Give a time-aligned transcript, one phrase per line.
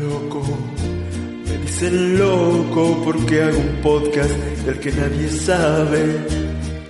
[0.00, 0.42] Loco,
[1.46, 6.16] me dicen loco porque hago un podcast del que nadie sabe.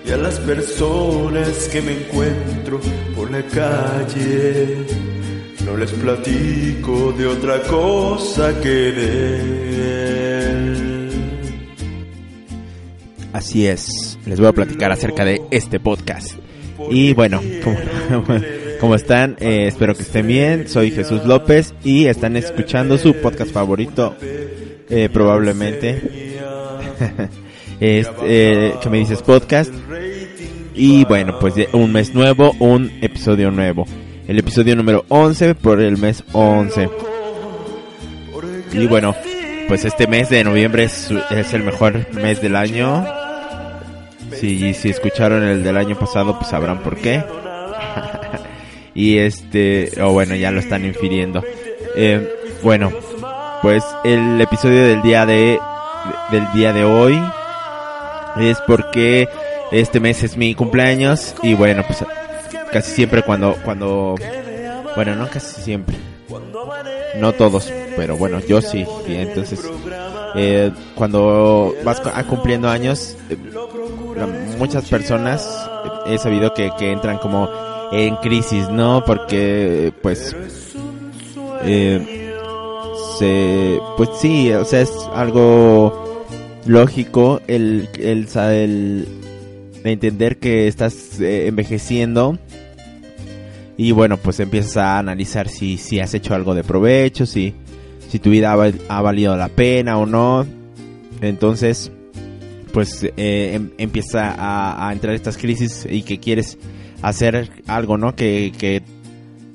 [0.07, 2.81] Y a las personas que me encuentro
[3.17, 4.87] por la calle,
[5.65, 9.39] no les platico de otra cosa que de
[10.51, 11.11] él.
[13.33, 16.35] Así es, les voy a platicar acerca de este podcast.
[16.91, 18.27] Y bueno, como,
[18.85, 19.39] ¿cómo están?
[19.41, 20.69] Eh, espero que estén bien.
[20.69, 26.37] Soy Jesús López y están escuchando su podcast favorito, eh, probablemente.
[27.81, 29.73] es, que me dices podcast.
[30.75, 33.87] Y bueno, pues un mes nuevo, un episodio nuevo.
[34.29, 36.91] El episodio número 11 por el mes 11.
[38.75, 39.17] Y bueno,
[39.67, 43.03] pues este mes de noviembre es, es el mejor mes del año.
[44.39, 47.25] Si, si escucharon el del año pasado, pues sabrán por qué.
[48.95, 51.43] y este, o bueno, ya lo están infiriendo.
[51.97, 52.29] Eh,
[52.63, 52.93] bueno,
[53.63, 55.59] pues el episodio del día de
[56.31, 57.19] del día de hoy
[58.39, 59.29] es porque
[59.73, 62.05] este mes es mi cumpleaños y bueno, pues
[62.73, 64.17] casi siempre cuando cuando
[64.95, 65.97] bueno, no casi siempre.
[67.19, 68.85] No todos, pero bueno, yo sí.
[69.07, 69.61] Y entonces,
[70.35, 73.37] eh, cuando vas cumpliendo años, eh,
[74.59, 75.71] muchas personas
[76.07, 77.49] he sabido que, que entran como
[77.93, 79.05] en crisis, ¿no?
[79.05, 80.35] Porque, pues,
[81.65, 82.33] eh,
[83.19, 86.27] se, pues sí, o sea, es algo
[86.67, 89.09] lógico el, el, el,
[89.85, 92.39] entender que estás eh, envejeciendo
[93.77, 97.55] y bueno, pues empiezas a analizar si, si has hecho algo de provecho, si,
[98.09, 98.53] si tu vida
[98.89, 100.47] ha, valido la pena o no.
[101.21, 101.91] Entonces,
[102.73, 106.57] pues eh, em, empieza a, a, entrar estas crisis y que quieres
[107.05, 108.17] hacer algo, ¿no?
[108.17, 108.83] Que, que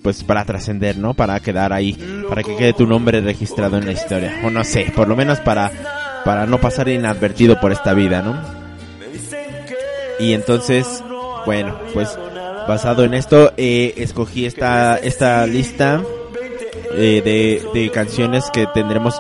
[0.04, 1.14] pues para trascender, ¿no?
[1.14, 1.98] Para quedar ahí,
[2.30, 4.40] para que quede tu nombre registrado en la historia.
[4.46, 5.72] O no sé, por lo menos para,
[6.24, 8.40] para no pasar inadvertido por esta vida, ¿no?
[10.20, 11.04] Y entonces,
[11.46, 12.18] bueno, pues
[12.68, 16.02] basado en esto, eh, escogí esta, esta lista
[16.94, 19.20] eh, de, de, canciones que tendremos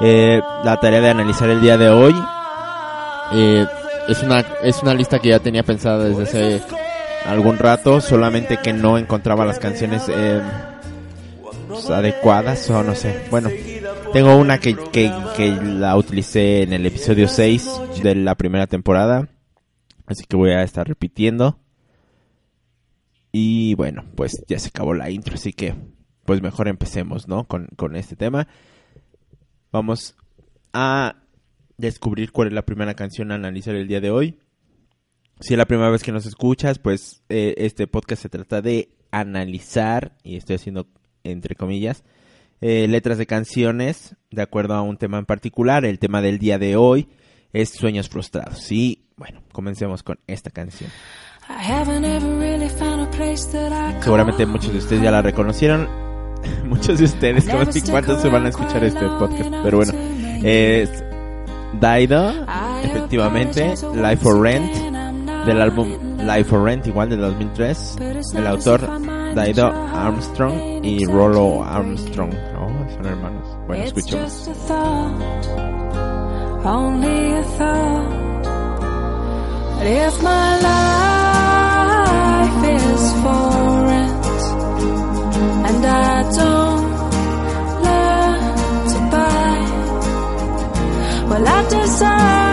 [0.00, 2.14] eh, la tarea de analizar el día de hoy.
[3.32, 3.66] Eh,
[4.08, 6.62] es una es una lista que ya tenía pensada desde hace
[7.24, 10.40] algún rato, solamente que no encontraba las canciones eh,
[11.68, 13.24] pues, adecuadas o no sé.
[13.30, 13.50] Bueno,
[14.12, 19.28] tengo una que, que, que la utilicé en el episodio 6 de la primera temporada,
[20.06, 21.58] así que voy a estar repitiendo.
[23.32, 25.74] Y bueno, pues ya se acabó la intro, así que
[26.24, 27.44] pues mejor empecemos, ¿no?
[27.44, 28.48] Con, con este tema.
[29.72, 30.16] Vamos
[30.72, 31.16] a
[31.76, 34.38] descubrir cuál es la primera canción a analizar el día de hoy.
[35.40, 38.90] Si es la primera vez que nos escuchas, pues eh, este podcast se trata de
[39.10, 40.86] analizar, y estoy haciendo
[41.24, 42.04] entre comillas,
[42.60, 45.84] eh, letras de canciones de acuerdo a un tema en particular.
[45.84, 47.08] El tema del día de hoy
[47.52, 48.70] es sueños frustrados.
[48.70, 50.90] Y bueno, comencemos con esta canción.
[54.00, 55.88] Seguramente muchos de ustedes ya la reconocieron.
[56.64, 59.92] muchos de ustedes, no sé cuántos se van a escuchar este podcast, pero bueno,
[60.42, 60.90] es
[61.72, 62.32] Dido,
[62.82, 64.89] efectivamente, Life for Rent,
[65.46, 67.96] del álbum Life for Rent, igual de 2003,
[68.34, 68.80] el autor
[69.34, 73.48] Dido Armstrong y Rollo Armstrong, oh, son hermanos.
[73.66, 74.50] Bueno, escuchemos.
[76.62, 77.42] Only a
[91.98, 92.49] thought,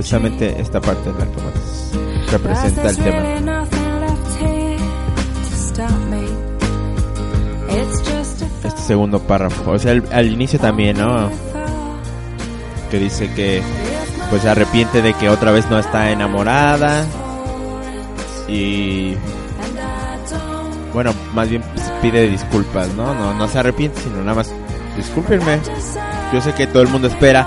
[0.00, 3.66] Precisamente esta parte es la representa el tema.
[7.68, 9.72] Este es segundo párrafo.
[9.72, 11.28] O sea, al inicio también, ¿no?
[12.90, 13.60] Que dice que
[14.30, 17.04] pues se arrepiente de que otra vez no está enamorada.
[18.48, 19.16] Y
[20.94, 21.62] bueno, más bien
[22.00, 23.14] pide disculpas, ¿no?
[23.14, 24.50] No, no se arrepiente, sino nada más
[24.96, 25.60] discúlpenme.
[26.32, 27.46] Yo sé que todo el mundo espera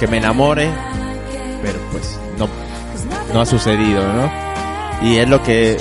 [0.00, 0.70] que me enamore,
[3.32, 4.30] no ha sucedido, ¿no?
[5.02, 5.78] Y es lo que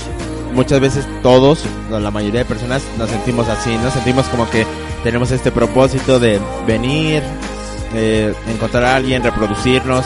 [0.53, 3.91] muchas veces todos, la mayoría de personas nos sentimos así, ¿no?
[3.91, 4.65] Sentimos como que
[5.03, 7.23] tenemos este propósito de venir,
[8.47, 10.05] encontrar a alguien, reproducirnos.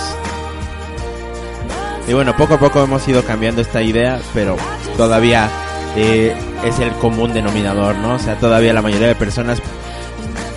[2.07, 4.57] Y bueno, poco a poco hemos ido cambiando esta idea, pero
[4.95, 5.49] todavía
[5.95, 8.15] eh, es el común denominador, ¿no?
[8.15, 9.59] O sea, todavía la mayoría de personas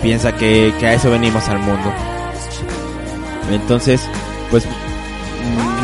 [0.01, 1.91] piensa que, que a eso venimos al mundo.
[3.51, 4.01] Entonces,
[4.51, 4.67] pues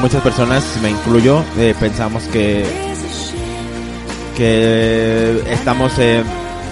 [0.06, 2.64] muchas personas, me incluyo, eh, pensamos que
[4.38, 6.24] que estamos eh,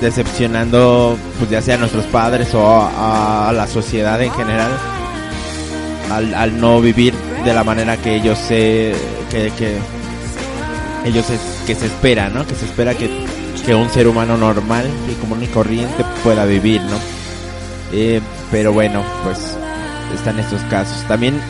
[0.01, 4.69] decepcionando, pues ya sea a nuestros padres o a, la sociedad en general,
[6.11, 8.93] al, no vivir de la manera que ellos se,
[9.31, 9.77] que, que
[11.03, 11.25] ellos
[11.65, 12.45] que se espera, ¿no?
[12.45, 13.09] Que se espera que,
[13.65, 16.99] que un ser humano normal y común y corriente pueda vivir, ¿no?
[17.93, 18.21] Eh,
[18.51, 19.57] pero bueno, pues
[20.13, 21.03] están estos casos.
[21.07, 21.41] También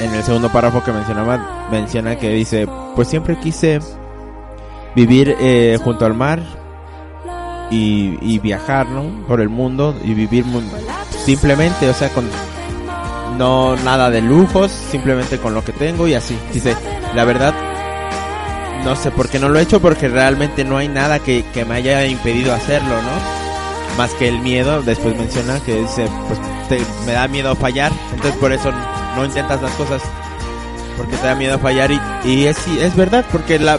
[0.00, 2.66] en el segundo párrafo que mencionaba, menciona que dice,
[2.96, 3.80] pues siempre quise
[4.94, 6.40] vivir eh, junto al mar
[7.70, 9.26] y, viajar, ¿no?
[9.26, 10.44] Por el mundo y vivir
[11.24, 12.28] simplemente, o sea, con
[13.38, 16.36] no nada de lujos, simplemente con lo que tengo y así.
[16.52, 16.74] Dice,
[17.14, 17.54] la verdad,
[18.84, 21.64] no sé por qué no lo he hecho, porque realmente no hay nada que, que
[21.64, 23.96] me haya impedido hacerlo, ¿no?
[23.96, 28.52] Más que el miedo, después menciona que dice, pues me da miedo fallar, entonces por
[28.52, 28.72] eso
[29.16, 30.02] no intentas las cosas
[30.96, 33.78] porque te da miedo fallar y, y es, es verdad, porque la,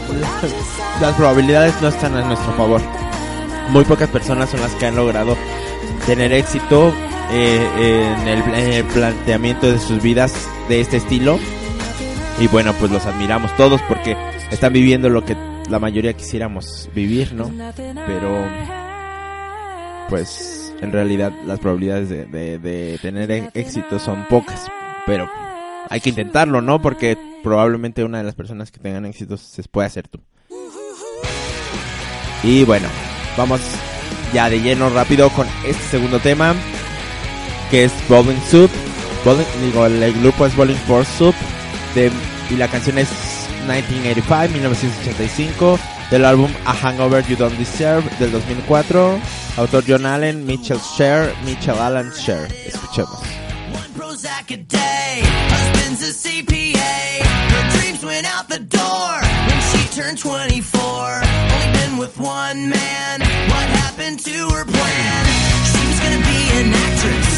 [1.00, 2.80] las probabilidades no están a nuestro favor.
[3.68, 5.36] Muy pocas personas son las que han logrado
[6.04, 6.92] tener éxito
[7.30, 10.34] eh, en, el, planteamiento de sus vidas
[10.68, 11.38] de este estilo.
[12.40, 14.16] Y bueno, pues los admiramos todos porque
[14.50, 15.36] están viviendo lo que
[15.70, 17.50] la mayoría quisiéramos vivir, ¿no?
[18.06, 18.44] Pero,
[20.08, 24.66] pues, en realidad las probabilidades de, de tener éxito son pocas.
[25.06, 25.28] Pero
[25.88, 26.80] hay que intentarlo, ¿no?
[26.80, 30.20] Porque probablemente una de las personas que tengan éxito se puede hacer tú.
[32.42, 32.88] Y bueno,
[33.36, 33.60] vamos
[34.32, 36.54] ya de lleno rápido con este segundo tema,
[37.70, 38.70] que es Bowling Soup.
[39.62, 41.34] digo, el grupo es Bowling for Soup
[42.50, 43.08] y la canción es
[43.66, 45.78] 1985, 1985,
[46.10, 49.18] del álbum A Hangover You Don't Deserve del 2004.
[49.56, 52.48] Autor John Allen, Mitchell Share, Mitchell Allen Share.
[52.66, 53.20] Escuchemos.
[54.22, 55.20] Prozac a day.
[55.24, 57.22] Husband's a CPA.
[57.24, 60.80] Her dreams went out the door when she turned 24.
[60.80, 63.20] Only been with one man.
[63.20, 65.26] What happened to her plan?
[65.72, 67.31] She was gonna be an actress.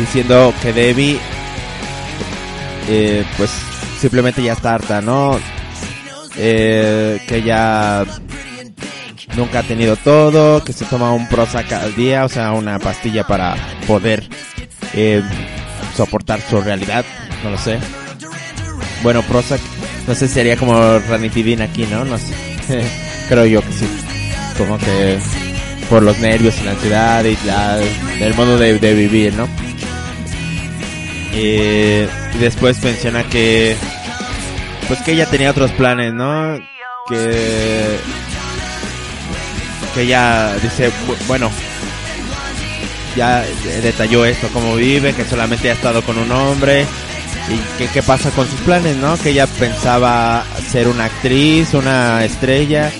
[0.00, 1.18] Diciendo que Debbie,
[2.88, 3.50] eh, pues
[4.00, 5.38] simplemente ya está harta, ¿no?
[6.36, 8.04] Eh, que ya
[9.36, 13.26] nunca ha tenido todo, que se toma un Prozac al día, o sea, una pastilla
[13.26, 13.54] para
[13.86, 14.26] poder
[14.94, 15.22] eh,
[15.96, 17.04] soportar su realidad,
[17.44, 17.78] no lo sé.
[19.02, 19.60] Bueno, Prozac,
[20.06, 22.04] no sé si sería como ranitidina aquí, ¿no?
[22.04, 22.34] No sé.
[23.28, 23.86] Creo yo que sí.
[24.56, 25.18] Como que
[25.88, 27.78] por los nervios y la ansiedad y la,
[28.20, 29.48] el modo de, de vivir, ¿no?
[31.32, 33.76] Eh, y después menciona que
[34.88, 36.58] pues que ella tenía otros planes, ¿no?
[37.08, 37.98] Que
[39.94, 41.50] que ella dice, bu- bueno,
[43.16, 43.44] ya
[43.82, 46.84] detalló esto, cómo vive, que solamente ha estado con un hombre
[47.48, 49.16] y que qué pasa con sus planes, ¿no?
[49.18, 52.90] Que ella pensaba ser una actriz, una estrella,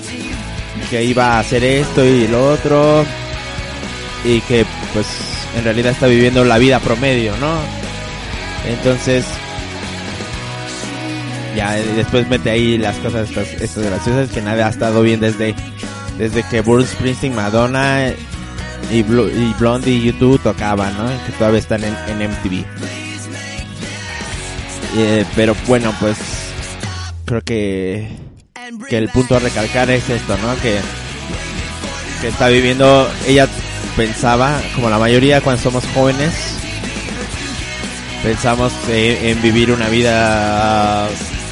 [0.90, 3.04] que iba a hacer esto y lo otro
[4.24, 5.06] y que pues
[5.56, 7.58] en realidad está viviendo la vida promedio, ¿no?
[8.66, 9.24] Entonces
[11.56, 15.20] ya eh, después mete ahí las cosas estas, estas graciosas que nada ha estado bien
[15.20, 15.54] desde
[16.18, 18.12] desde que Bruce Springsteen, Madonna
[18.92, 21.06] y, Blo- y Blondie y YouTube tocaban, ¿no?
[21.26, 22.64] Que todavía están en, en MTV.
[24.96, 26.18] Eh, pero bueno, pues
[27.24, 28.08] creo que,
[28.88, 30.54] que el punto a recalcar es esto, ¿no?
[30.60, 30.78] Que,
[32.20, 33.48] que está viviendo, ella
[33.96, 36.32] pensaba, como la mayoría cuando somos jóvenes,
[38.22, 41.08] pensamos en vivir una vida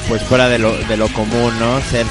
[0.08, 1.80] pues fuera de lo, de lo común, ¿no?
[1.82, 2.06] Ser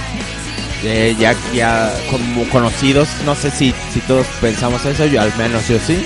[0.83, 5.67] eh, ya, ya como conocidos, no sé si, si todos pensamos eso, yo al menos
[5.67, 6.05] yo sí.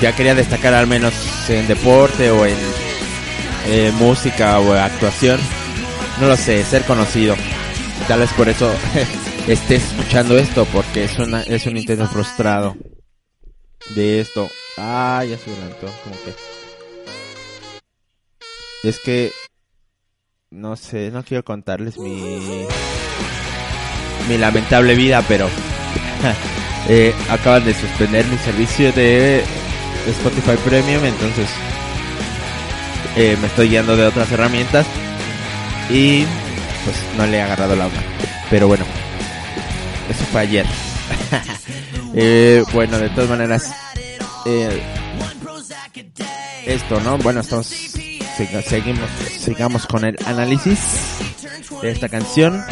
[0.00, 1.12] Ya quería destacar al menos
[1.48, 2.56] en deporte o en
[3.66, 5.40] eh, música o actuación.
[6.20, 7.34] No lo sé, ser conocido.
[8.06, 8.72] Tal vez por eso
[9.48, 12.76] esté escuchando esto, porque es, una, es un intento frustrado
[13.96, 14.48] de esto.
[14.76, 16.57] Ah, ya se adelantó, como que.
[18.82, 19.32] Es que
[20.50, 22.66] no sé, no quiero contarles mi
[24.28, 25.48] mi lamentable vida, pero
[26.88, 29.42] eh, acaban de suspender mi servicio de
[30.06, 31.48] Spotify Premium, entonces
[33.16, 34.86] eh, me estoy guiando de otras herramientas
[35.90, 36.24] y
[36.84, 38.02] pues no le he agarrado la onda.
[38.50, 38.84] Pero bueno,
[40.08, 40.66] eso fue ayer.
[42.14, 43.74] eh, bueno, de todas maneras,
[44.46, 44.82] eh,
[46.64, 47.18] esto, ¿no?
[47.18, 47.66] Bueno, estamos
[48.46, 50.78] seguimos sigamos con el análisis
[51.82, 52.64] de esta canción.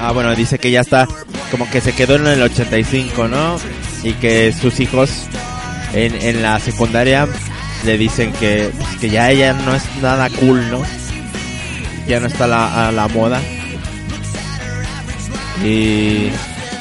[0.00, 1.06] Ah, bueno, dice que ya está,
[1.50, 3.56] como que se quedó en el 85, ¿no?
[4.02, 5.10] Y que sus hijos
[5.92, 7.28] en, la secundaria
[7.84, 10.82] le dicen que, pues, que ya ella no es nada cool, ¿no?
[12.08, 13.40] Ya no está la, a la moda.
[15.64, 16.30] Y,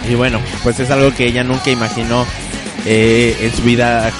[0.09, 2.25] y bueno, pues es algo que ella nunca imaginó
[2.85, 4.11] eh, en su vida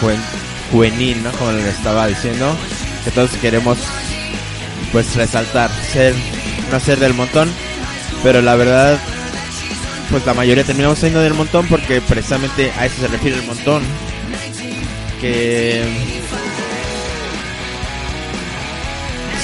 [0.72, 1.32] juvenil, ¿no?
[1.34, 2.56] Como le estaba diciendo,
[3.04, 3.78] que todos queremos
[4.92, 6.14] pues resaltar, ser,
[6.72, 7.50] no ser del montón,
[8.24, 9.00] pero la verdad,
[10.10, 13.84] pues la mayoría terminamos siendo del montón porque precisamente a eso se refiere el montón.
[15.20, 15.84] Que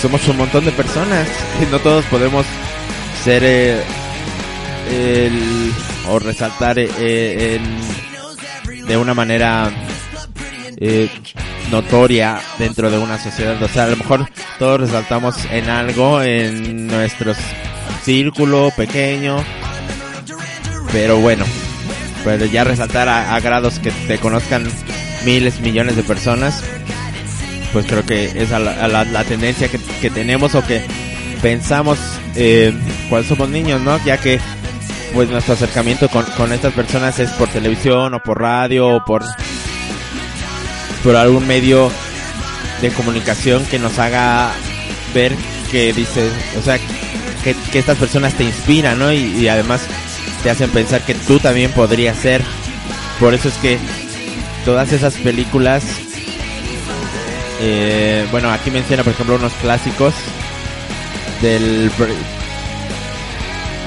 [0.02, 1.28] somos un montón de personas
[1.62, 2.46] y no todos podemos
[3.24, 3.84] ser eh,
[4.92, 5.72] el,
[6.08, 7.60] o resaltar eh,
[8.88, 9.72] de una manera
[10.78, 11.10] eh,
[11.72, 13.62] notoria dentro de una sociedad.
[13.62, 14.28] O sea, a lo mejor
[14.60, 17.38] todos resaltamos en algo en nuestros
[18.04, 19.44] círculo pequeño.
[20.92, 21.44] Pero bueno,
[22.24, 24.66] pues ya resaltar a, grados que te conozcan
[25.26, 26.64] miles, millones de personas,
[27.74, 30.82] pues creo que es la, tendencia que, tenemos o que
[31.42, 32.00] pensamos
[32.36, 32.74] eh,
[33.10, 34.00] cuando somos niños, ¿no?
[34.06, 34.40] Ya que
[35.14, 39.24] pues nuestro acercamiento con, con estas personas es por televisión o por radio o por,
[41.04, 41.92] por algún medio
[42.82, 44.52] de comunicación que nos haga
[45.14, 45.36] ver
[45.72, 46.80] que dice, o sea,
[47.44, 49.12] que, estas personas te inspiran, ¿no?
[49.12, 49.82] Y, además
[50.44, 52.44] te hacen pensar que tú también podrías ser.
[53.20, 53.80] Por eso es que
[54.66, 55.84] todas esas películas,
[57.62, 60.14] eh, bueno, aquí menciona por ejemplo unos clásicos
[61.42, 61.90] del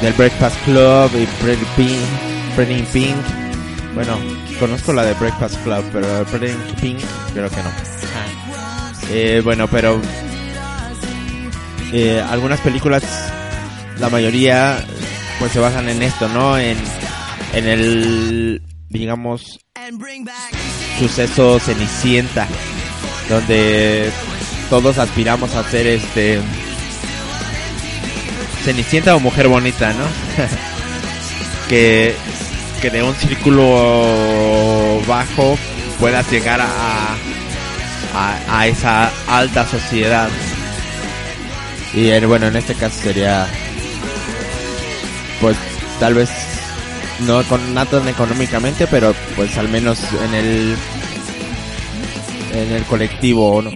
[0.03, 3.17] del Breakfast Club y Pretty Pink, Pretty Pink.
[3.95, 4.19] Bueno,
[4.61, 7.01] conozco la de Breakfast Club, pero Pretty Pink
[7.33, 7.71] creo que no.
[9.11, 10.01] Eh, bueno, pero
[11.93, 13.03] eh, algunas películas
[13.99, 14.85] la mayoría
[15.39, 16.59] pues se basan en esto, ¿no?
[16.59, 16.77] En,
[17.55, 19.59] en el, digamos,
[20.99, 22.47] suceso cenicienta,
[23.29, 24.11] donde
[24.69, 26.39] todos aspiramos a ser este
[28.63, 30.05] cenicienta o mujer bonita, ¿no?
[31.69, 32.15] que,
[32.81, 35.59] que de un círculo bajo
[35.99, 37.17] puedas llegar a,
[38.49, 40.29] a, esa alta sociedad.
[41.93, 43.47] Y bueno, en este caso sería
[45.41, 45.57] pues
[45.99, 46.31] tal vez
[47.27, 50.77] no con nada económicamente, pero pues al menos en el
[52.55, 53.71] en el colectivo, ¿no?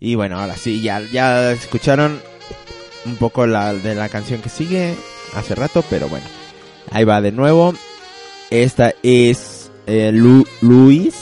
[0.00, 2.20] Y bueno, ahora sí, ya ya escucharon
[3.06, 4.94] un poco la de la canción que sigue
[5.34, 6.26] hace rato, pero bueno,
[6.92, 7.74] ahí va de nuevo.
[8.50, 11.14] Esta es eh, Luis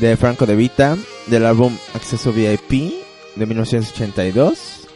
[0.00, 2.94] de Franco de Vita del álbum Acceso VIP
[3.36, 4.88] de 1982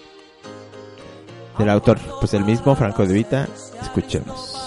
[1.58, 3.48] del autor, pues el mismo, Franco de Vita.
[3.80, 4.58] Escuchemos.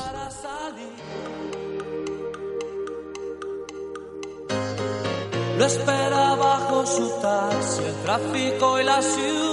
[5.58, 5.70] Lo
[6.86, 9.45] su el tráfico y la ciudad.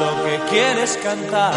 [0.00, 1.54] Lo que quieres cantar.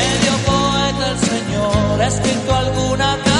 [0.00, 3.38] Medio poeta el Señor ha escrito alguna canción.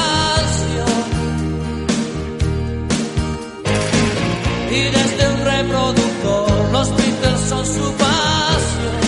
[4.70, 8.98] y desde un reproductor los Beatles son su pasión.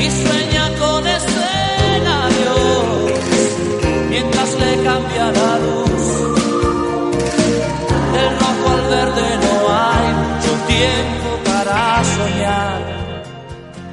[0.00, 1.43] Y sueña con escenarios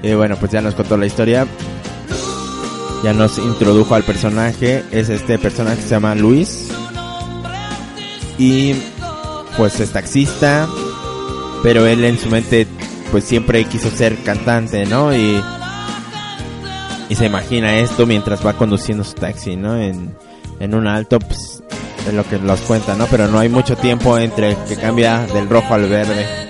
[0.04, 1.48] Y bueno, pues ya nos contó la historia.
[3.04, 4.84] Ya nos introdujo al personaje.
[4.92, 6.70] Es este personaje que se llama Luis.
[8.38, 8.74] Y
[9.58, 10.68] pues es taxista.
[11.64, 12.68] Pero él en su mente
[13.12, 15.14] pues siempre quiso ser cantante, ¿no?
[15.16, 15.42] Y,
[17.10, 19.78] y se imagina esto mientras va conduciendo su taxi, ¿no?
[19.78, 20.16] En,
[20.60, 21.62] en un alto, pues
[22.08, 23.06] es lo que nos cuenta, ¿no?
[23.08, 26.41] Pero no hay mucho tiempo entre que cambia del rojo al verde.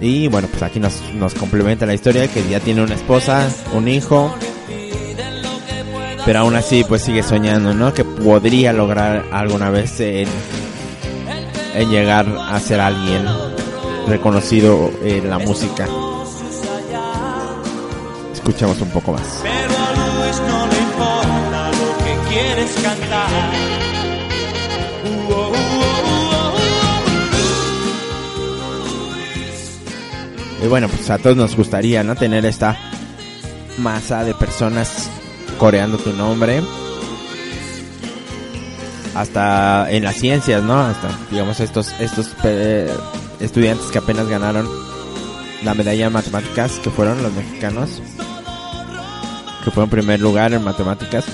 [0.00, 3.88] Y bueno, pues aquí nos, nos complementa la historia que ya tiene una esposa, un
[3.88, 4.34] hijo.
[6.24, 7.94] Pero aún así pues sigue soñando, ¿no?
[7.94, 10.28] Que podría lograr alguna vez en,
[11.74, 13.24] en llegar a ser alguien
[14.08, 15.86] reconocido en la música.
[18.32, 19.40] Escuchemos un poco más.
[19.42, 19.92] Pero a
[20.24, 23.76] Luis no le importa lo que quieres cantar.
[30.62, 32.16] Y bueno, pues a todos nos gustaría, ¿no?
[32.16, 32.76] Tener esta
[33.78, 35.08] masa de personas
[35.58, 36.62] coreando tu nombre.
[39.14, 40.78] Hasta en las ciencias, ¿no?
[40.80, 42.30] Hasta, digamos, estos, estos
[43.40, 44.68] estudiantes que apenas ganaron
[45.62, 48.02] la medalla de matemáticas, que fueron los mexicanos,
[49.64, 51.24] que fueron primer lugar en matemáticas.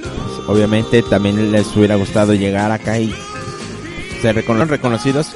[0.00, 3.12] Pues, obviamente también les hubiera gustado llegar acá y
[4.20, 5.28] ser recono- reconocidos,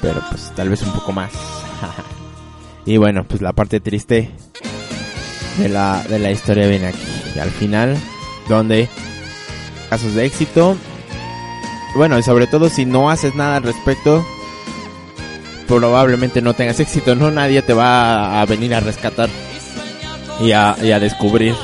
[0.00, 1.30] pero pues tal vez un poco más.
[2.86, 4.30] Y bueno, pues la parte triste
[5.58, 7.04] de la, de la historia viene aquí.
[7.34, 7.96] Y al final,
[8.48, 8.88] donde
[9.88, 10.76] casos de éxito.
[11.94, 14.24] Bueno, y sobre todo si no haces nada al respecto,
[15.68, 19.28] probablemente no tengas éxito, no nadie te va a venir a rescatar
[20.40, 21.54] y a, y a descubrir.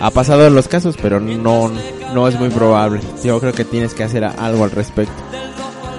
[0.00, 1.72] Ha pasado en los casos, pero no,
[2.14, 3.00] no es muy probable.
[3.24, 5.12] Yo creo que tienes que hacer algo al respecto.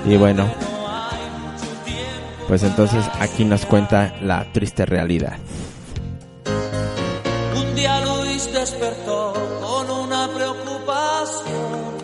[0.05, 0.49] Y bueno,
[2.49, 5.37] pues entonces aquí nos cuenta la triste realidad.
[7.55, 11.99] Un día Luis despertó con una preocupación.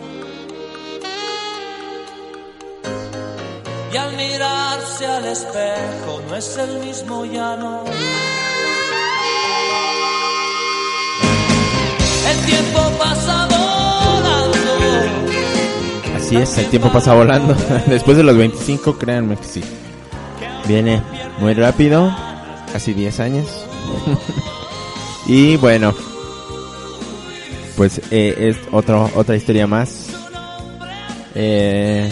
[3.92, 7.82] Y al mirarse al espejo no es el mismo ya no.
[12.30, 14.58] El tiempo pasa volando.
[16.14, 17.56] Así es, el tiempo pasa volando.
[17.86, 19.64] Después de los 25, créanme que sí.
[20.68, 21.02] Viene
[21.38, 22.14] muy rápido,
[22.72, 23.66] casi 10 años.
[25.26, 25.94] y bueno,
[27.76, 30.08] pues eh, es otro, otra historia más
[31.34, 32.10] eh,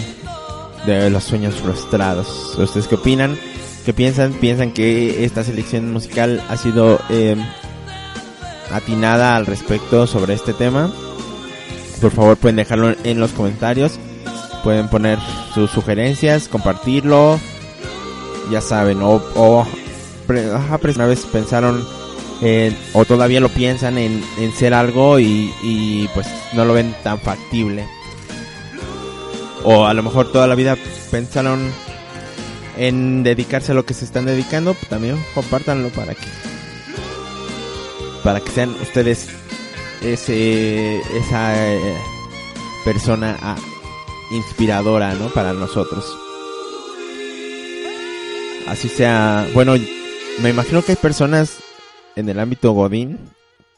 [0.87, 2.57] de los sueños frustrados.
[2.59, 3.39] ¿Ustedes qué opinan?
[3.85, 4.35] ¿Qué piensan?
[4.35, 7.37] ¿Piensan que esta selección musical ha sido eh,
[8.71, 10.93] atinada al respecto sobre este tema?
[12.01, 13.99] Por favor pueden dejarlo en los comentarios.
[14.63, 15.19] Pueden poner
[15.55, 17.39] sus sugerencias, compartirlo.
[18.51, 19.67] Ya saben, o, o
[20.97, 21.87] una vez pensaron
[22.41, 26.95] en- o todavía lo piensan en, en ser algo y, y pues no lo ven
[27.03, 27.87] tan factible.
[29.65, 30.77] O a lo mejor toda la vida
[31.11, 31.71] pensaron
[32.77, 36.27] en dedicarse a lo que se están dedicando, pues también compártanlo para que
[38.23, 39.29] para que sean ustedes
[40.03, 41.97] ese esa eh,
[42.85, 43.57] persona ah,
[44.33, 45.29] inspiradora, ¿no?
[45.29, 46.05] Para nosotros.
[48.67, 49.75] Así sea, bueno,
[50.43, 51.63] me imagino que hay personas
[52.17, 53.19] en el ámbito Godín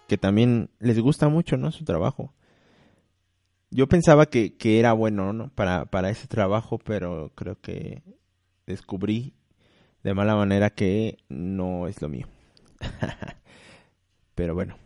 [0.06, 1.72] que también les gusta mucho, ¿no?
[1.72, 2.32] Su trabajo.
[3.70, 5.50] Yo pensaba que, que era bueno, ¿no?
[5.50, 8.04] Para, para ese trabajo, pero creo que
[8.66, 9.34] descubrí
[10.04, 12.28] de mala manera que no es lo mío.
[14.36, 14.78] pero bueno,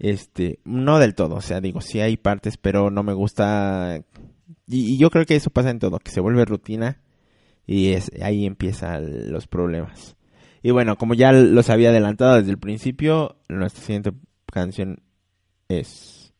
[0.00, 4.02] este, no del todo, o sea, digo, sí hay partes, pero no me gusta.
[4.66, 7.00] Y, y yo creo que eso pasa en todo, que se vuelve rutina
[7.70, 10.16] y es ahí empiezan los problemas.
[10.60, 14.12] Y bueno, como ya los había adelantado desde el principio, nuestra siguiente
[14.46, 15.04] canción
[15.68, 16.34] es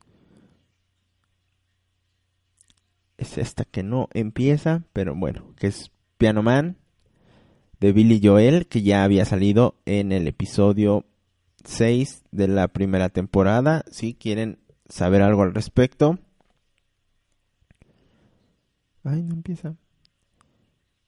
[3.17, 6.79] es esta que no empieza, pero bueno, que es Piano Man
[7.79, 11.07] de Billy Joel, que ya había salido en el episodio
[11.63, 13.85] 6 de la primera temporada.
[13.89, 16.19] Si quieren saber algo al respecto.
[19.05, 19.77] Ay, no empieza.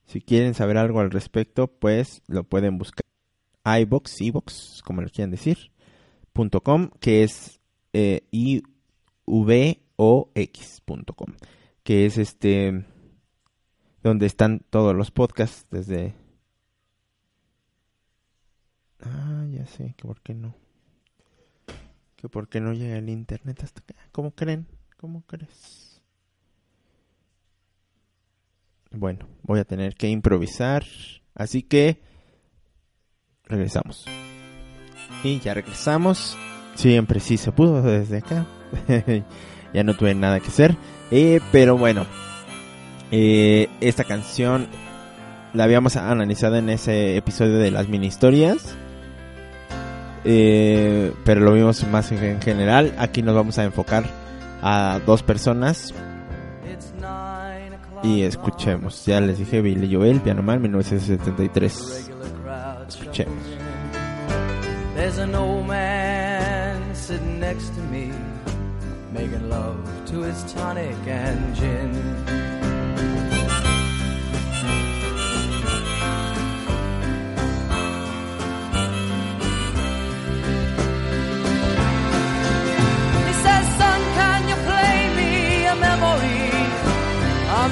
[0.05, 3.03] Si quieren saber algo al respecto, pues lo pueden buscar
[3.65, 5.71] iBox, iBox, como lo quieran decir,
[6.63, 7.59] .com, que es
[7.93, 8.67] eh, ivox.com,
[11.83, 12.85] que es este
[14.01, 16.13] donde están todos los podcasts desde
[19.03, 20.55] Ah, ya sé, que por qué no.
[22.15, 23.95] Que por qué no llega el internet hasta acá.
[24.11, 24.65] ¿Cómo creen?
[24.97, 25.92] ¿Cómo crees?
[28.93, 30.83] Bueno, voy a tener que improvisar.
[31.33, 32.01] Así que
[33.45, 34.05] regresamos.
[35.23, 36.37] Y ya regresamos.
[36.75, 38.45] Siempre sí se pudo desde acá.
[39.73, 40.77] ya no tuve nada que hacer.
[41.09, 42.05] Eh, pero bueno,
[43.11, 44.67] eh, esta canción
[45.53, 48.75] la habíamos analizado en ese episodio de las mini historias.
[50.23, 52.93] Eh, pero lo vimos más en general.
[52.99, 54.05] Aquí nos vamos a enfocar
[54.61, 55.93] a dos personas.
[58.03, 59.05] Y escuchemos.
[59.05, 62.11] Ya les dije Billy Joel, Piano Man, 1973.
[62.87, 63.33] Escuchemos.
[64.95, 68.11] There's an old man sitting next to me,
[69.11, 72.42] making love to his tonic and gin.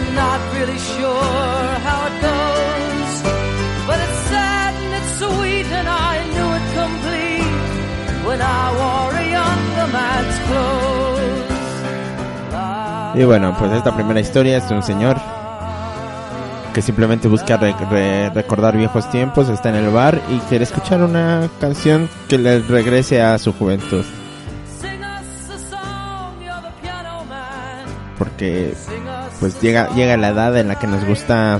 [0.01, 3.11] I'm not really sure how it goes,
[3.87, 9.25] but it's sad and it's sweet, and I knew it complete when I wore a
[9.37, 11.49] younger man's clothes.
[13.13, 15.17] Y bueno, pues esta primera historia es de un señor
[16.73, 21.03] que simplemente busca re- re- recordar viejos tiempos, está en el bar y quiere escuchar
[21.03, 24.05] una canción que le regrese a su juventud.
[28.17, 28.73] Porque
[29.41, 31.59] pues llega, llega la edad en la que nos gusta...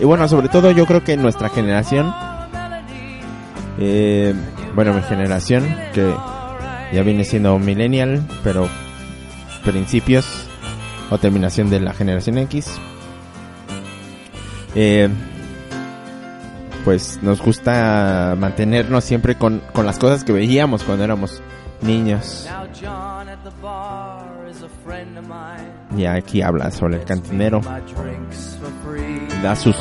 [0.00, 2.12] Y bueno, sobre todo yo creo que nuestra generación,
[3.78, 4.34] eh,
[4.74, 6.12] bueno, mi generación, que
[6.92, 8.68] ya viene siendo millennial, pero
[9.64, 10.48] principios
[11.10, 12.72] o terminación de la generación X.
[14.74, 15.10] Eh,
[16.84, 21.42] pues nos gusta mantenernos siempre con, con las cosas que veíamos cuando éramos
[21.82, 22.48] niños.
[25.96, 27.60] Y aquí habla sobre el cantinero,
[29.42, 29.76] da sus,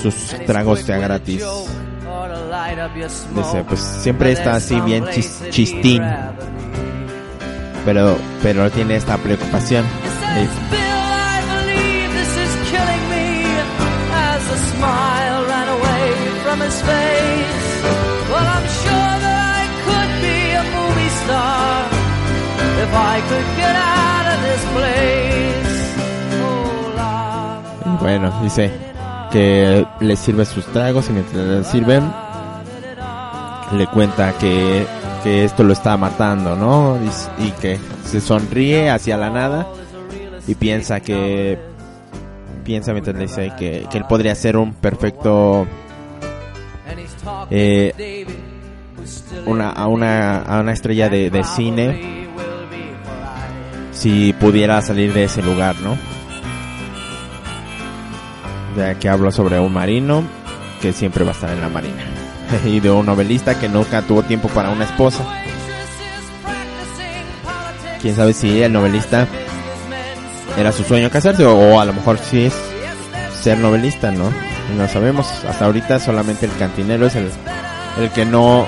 [0.00, 0.14] sus
[0.46, 1.44] tragos ya gratis.
[3.34, 6.02] Dice, pues siempre está así bien chis- chistín,
[7.84, 9.84] pero, pero tiene esta preocupación.
[21.24, 21.84] Star
[22.84, 25.17] if I could get out of this place.
[28.00, 28.70] Bueno, dice
[29.32, 32.10] que le sirve sus tragos y mientras le sirven,
[33.72, 34.86] le cuenta que,
[35.22, 36.98] que esto lo está matando, ¿no?
[37.38, 39.66] Y, que se sonríe hacia la nada
[40.46, 41.58] y piensa que
[42.64, 45.66] piensa mientras le dice que, que él podría ser un perfecto
[47.50, 48.26] Eh,
[49.46, 52.28] una, a una a una estrella de, de cine
[53.92, 55.96] si pudiera salir de ese lugar, ¿no?
[59.00, 60.22] Que hablo sobre un marino
[60.80, 62.04] que siempre va a estar en la marina
[62.64, 65.24] y de un novelista que nunca tuvo tiempo para una esposa.
[68.00, 69.26] Quién sabe si el novelista
[70.56, 72.54] era su sueño casarse o, a lo mejor sí es
[73.42, 74.30] ser novelista, ¿no?
[74.76, 75.26] No sabemos.
[75.44, 77.28] Hasta ahorita solamente el cantinero es el,
[77.98, 78.64] el que no,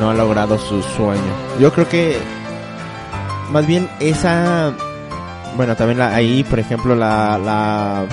[0.00, 1.20] no ha logrado su sueño.
[1.60, 2.16] Yo creo que
[3.50, 4.72] más bien esa
[5.54, 8.06] bueno también ahí por ejemplo la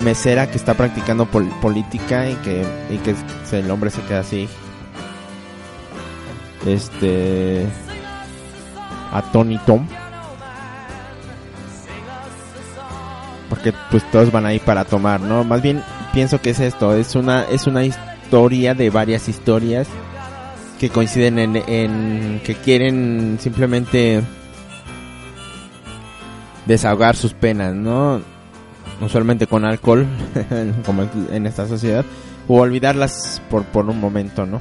[0.00, 3.14] mesera que está practicando pol- política y que y que
[3.56, 4.48] el hombre se queda así.
[6.66, 7.64] Este
[9.12, 9.80] atónito
[13.48, 15.82] porque pues todos van ahí para tomar no más bien
[16.12, 19.86] pienso que es esto es una es una historia de varias historias
[20.80, 24.22] que coinciden en, en que quieren simplemente
[26.66, 28.20] desahogar sus penas, ¿no?
[29.00, 30.06] Usualmente con alcohol,
[30.86, 32.04] como en- esta sociedad,
[32.48, 34.60] o olvidarlas por, por un momento, ¿no?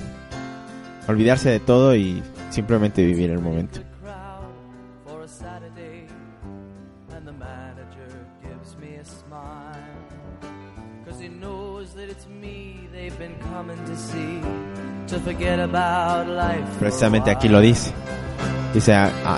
[1.07, 3.79] Olvidarse de todo y simplemente vivir el momento.
[15.59, 17.93] a a a Precisamente aquí lo dice.
[18.73, 19.37] Dice ah, ah,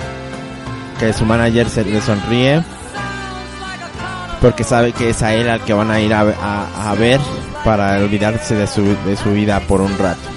[0.99, 2.63] que su manager se le sonríe
[4.41, 7.19] porque sabe que es a él al que van a ir a, a- ver
[7.63, 10.29] para olvidarse de su, de su vida por un rato.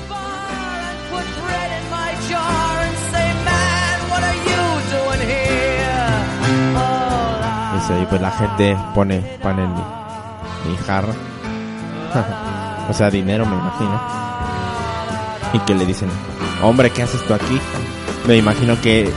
[8.01, 11.13] Y pues la gente pone, pone mi, mi jarra.
[12.89, 14.01] o sea, dinero me imagino.
[15.53, 16.09] Y que le dicen,
[16.63, 17.61] hombre, ¿qué haces tú aquí?
[18.29, 19.11] Me imagino que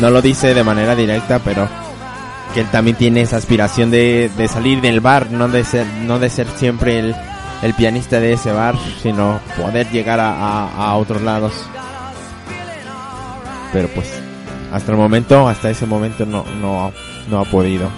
[0.00, 1.68] no lo dice de manera directa, pero
[2.54, 6.18] que él también tiene esa aspiración de, de salir del bar, no de ser, no
[6.18, 7.14] de ser siempre el,
[7.62, 11.52] el pianista de ese bar, sino poder llegar a, a, a otros lados.
[13.72, 14.12] Pero pues,
[14.72, 16.92] hasta el momento, hasta ese momento no, no,
[17.28, 17.88] no ha podido.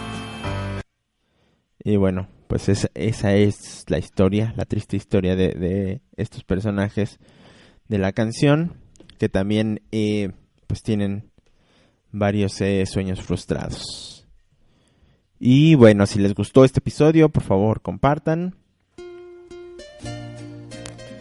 [1.83, 7.19] Y bueno, pues esa, esa es la historia, la triste historia de, de estos personajes
[7.89, 8.77] de la canción,
[9.19, 10.31] que también eh,
[10.67, 11.31] pues tienen
[12.11, 14.12] varios eh, sueños frustrados.
[15.45, 18.55] Y bueno, si les gustó este episodio, por favor compartan.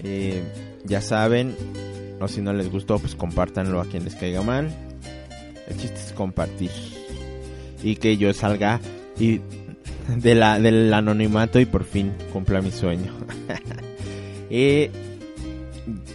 [0.03, 0.43] Eh,
[0.85, 1.55] ya saben,
[2.19, 4.69] o si no les gustó, pues compártanlo a quien les caiga mal.
[5.67, 6.69] El chiste es compartir.
[7.81, 8.79] Y que yo salga
[9.19, 9.41] y
[10.15, 13.11] de la, del anonimato y por fin cumpla mi sueño.
[14.53, 14.91] Eh,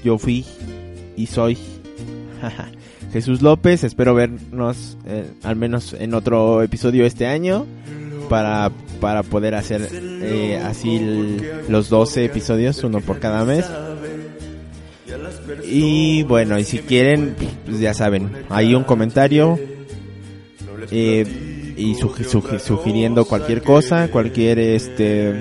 [0.04, 0.44] yo fui
[1.16, 1.56] y soy
[3.14, 3.82] Jesús López.
[3.82, 7.66] Espero vernos eh, al menos en otro episodio este año
[8.28, 13.64] para, para poder hacer eh, así los 12 episodios, uno por cada mes.
[15.64, 17.34] Y bueno, y si quieren,
[17.64, 19.58] pues ya saben, hay un comentario
[20.90, 21.24] eh,
[21.76, 25.34] y sugi- sugiriendo cualquier cosa, cualquier este,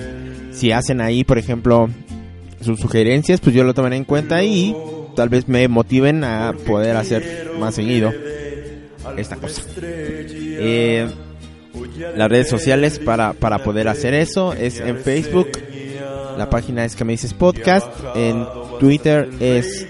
[0.52, 1.90] si hacen ahí, por ejemplo,
[2.62, 4.76] sus sugerencias, pues yo lo tomaré en cuenta y
[5.16, 8.14] tal vez me motiven a poder hacer más seguido
[9.18, 9.62] esta cosa.
[9.82, 11.08] Eh,
[12.16, 15.50] las redes sociales para, para poder hacer eso es en Facebook,
[16.38, 18.46] la página es que me dices podcast, en
[18.80, 19.88] Twitter es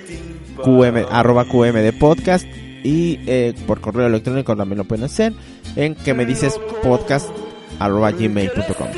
[0.63, 2.45] QM, arroba QM de podcast.
[2.83, 5.33] Y eh, por correo electrónico también lo pueden hacer
[5.75, 7.27] en que me dices podcast
[7.79, 8.89] arroba gmail.com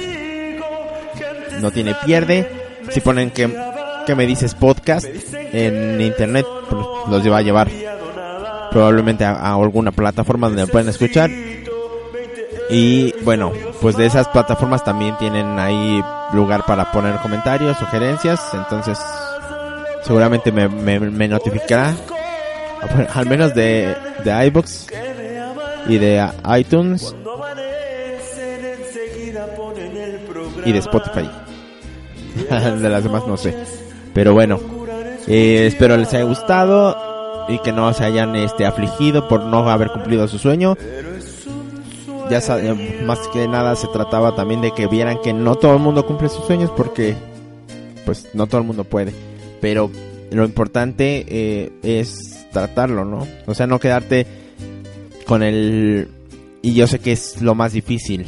[1.62, 2.50] no tiene pierde.
[2.90, 3.50] Si ponen que,
[4.06, 7.70] que me dices podcast en internet pues, los va a llevar
[8.72, 11.30] probablemente a, alguna plataforma donde pueden escuchar
[12.70, 13.52] y bueno
[13.82, 16.04] pues de esas plataformas también tienen ahí
[16.34, 18.42] lugar para poner comentarios sugerencias.
[18.54, 19.00] Entonces
[20.04, 21.96] seguramente me, me, me notificará.
[23.14, 24.88] Al menos de, de iBox
[25.88, 27.16] y de iTunes
[30.66, 31.30] y de Spotify.
[32.48, 33.56] De las demás no sé.
[34.14, 34.60] Pero bueno
[35.28, 36.96] eh, espero les haya gustado
[37.50, 40.78] y que no se hayan este afligido por no haber cumplido su sueño
[42.30, 42.42] ya
[43.06, 46.30] más que nada se trataba también de que vieran que no todo el mundo cumple
[46.30, 47.16] sus sueños porque
[48.06, 49.14] pues no todo el mundo puede.
[49.60, 49.90] Pero
[50.32, 54.26] lo importante eh, es tratarlo no o sea no quedarte
[55.26, 56.10] con el
[56.62, 58.26] y yo sé que es lo más difícil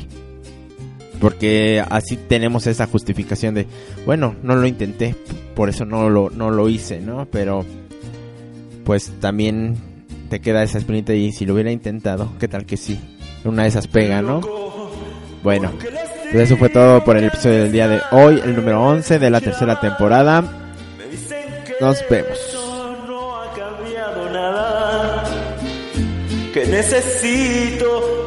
[1.20, 3.68] porque así tenemos esa justificación de
[4.06, 5.16] bueno no lo intenté
[5.56, 7.66] por eso no lo no lo hice no pero
[8.86, 9.76] pues también
[10.30, 13.00] te queda esa espinita y si lo hubiera intentado qué tal que sí
[13.44, 14.42] una de esas pega no
[15.44, 15.72] bueno
[16.32, 19.30] pues eso fue todo por el episodio del día de hoy el número 11 de
[19.30, 20.44] la tercera temporada
[21.82, 22.60] nos vemos
[23.08, 25.24] no ha cambiado nada.
[26.54, 28.19] Que necesito